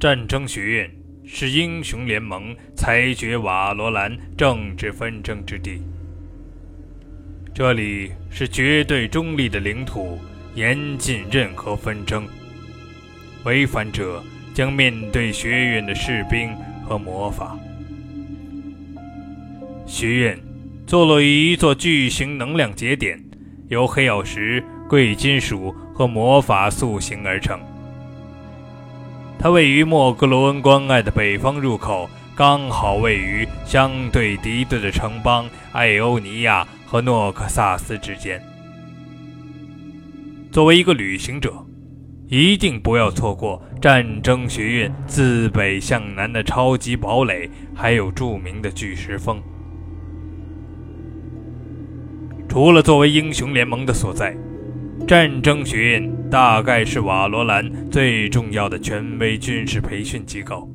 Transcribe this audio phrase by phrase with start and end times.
[0.00, 0.88] 战争学院
[1.26, 5.82] 是英雄联盟裁决瓦罗兰政治纷争之地。
[7.52, 10.16] 这里是绝对中立的领土，
[10.54, 12.24] 严禁任何纷争。
[13.42, 14.22] 违反者
[14.54, 16.54] 将面对学院的士兵
[16.84, 17.58] 和魔法。
[19.84, 20.38] 学院
[20.86, 23.20] 坐落于一座巨型能量节点，
[23.66, 27.60] 由黑曜石、贵金属和魔法塑形而成。
[29.40, 38.42] 它位于莫格罗恩关隘的北方入口，刚好位于相对敌对的城邦艾欧尼亚和诺克萨斯之间。
[40.50, 41.54] 作为一个旅行者，
[42.26, 49.40] 一定不要错过战争学院自北向南的超级堡垒，还有著名的巨石峰。
[52.48, 54.36] 除了作为英雄联盟的所在。
[55.06, 60.70] 战争学院大概是瓦罗兰最重要的权威军事培训机构。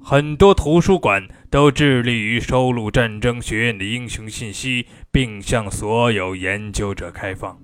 [0.00, 7.58] 很多图书馆都致力于收录战争学院的英雄信息，并向所有研究者开放。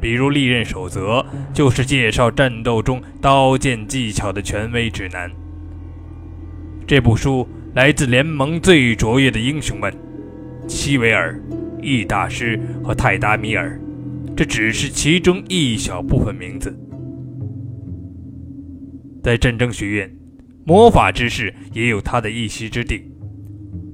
[0.00, 1.20] 比如《利刃守则》，
[1.52, 5.30] 就是介绍战斗中刀剑技巧的权威指南。
[6.86, 9.92] 这部书来自联盟最卓越的英雄们，
[10.66, 11.40] 希维尔。
[11.86, 13.80] 易大师和泰达米尔，
[14.36, 16.76] 这只是其中一小部分名字。
[19.22, 20.12] 在战争学院，
[20.64, 23.08] 魔法知识也有它的一席之地。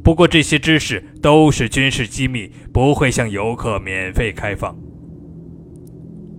[0.02, 4.74] 不过，这些知识都是军事机密，不会向游客免费开放。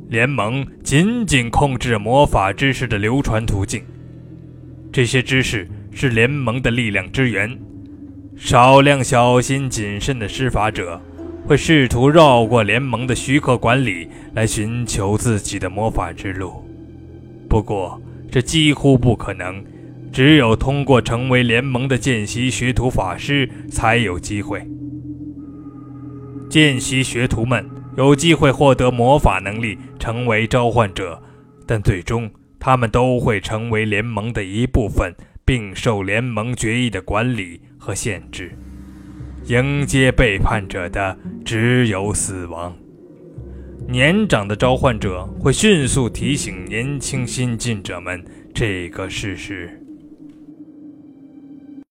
[0.10, 3.84] 联盟仅仅控制魔法知识的流传途径，
[4.92, 7.56] 这些知识是联盟的力量之源。
[8.36, 11.00] 少量小心谨慎的施法者。
[11.46, 16.64] 会试图绕过联盟的许可管理来寻求自己的魔法之路，
[17.50, 19.64] 不过这几乎不可能。
[20.12, 24.62] 只有通过成为联盟的见习学徒法师才有机会。
[26.48, 27.68] 见习学徒们
[27.98, 31.20] 有机会获得魔法能力，成为召唤者，
[31.66, 35.12] 但最终他们都会成为联盟的一部分，
[35.44, 38.56] 并受联盟决议的管理和限制。
[39.48, 42.74] 迎接背叛者的只有死亡。
[43.88, 49.83] 年长的召唤者会迅速提醒年轻新进者们这个事实。